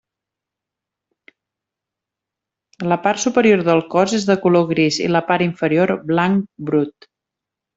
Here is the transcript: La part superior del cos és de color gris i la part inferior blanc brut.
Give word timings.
La 2.93 2.99
part 3.05 3.23
superior 3.25 3.63
del 3.67 3.83
cos 3.93 4.17
és 4.21 4.27
de 4.33 4.39
color 4.47 4.67
gris 4.75 4.99
i 5.09 5.13
la 5.13 5.25
part 5.29 5.47
inferior 5.51 5.95
blanc 6.15 6.49
brut. 6.71 7.11